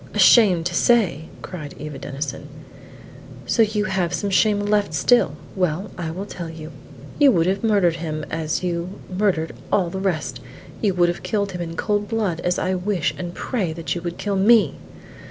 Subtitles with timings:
[0.15, 2.47] "Ashamed to say!" cried Eva Denison.
[3.45, 5.35] "So you have some shame left still!
[5.55, 6.71] Well, I will tell you.
[7.19, 10.39] You would have murdered him, as you murdered all the rest;
[10.81, 14.01] you would have killed him in cold blood, as I wish and pray that you
[14.01, 14.73] would kill me!"